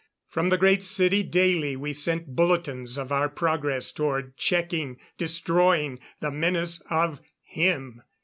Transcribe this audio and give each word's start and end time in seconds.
From 0.25 0.49
the 0.49 0.57
Great 0.57 0.81
City 0.81 1.21
daily 1.21 1.75
we 1.75 1.93
sent 1.93 2.35
bulletins 2.35 2.97
of 2.97 3.11
our 3.11 3.29
progress 3.29 3.91
toward 3.91 4.35
checking 4.35 4.97
destroying 5.19 5.99
the 6.21 6.31
menace 6.31 6.81
of 6.89 7.21
him. 7.43 8.01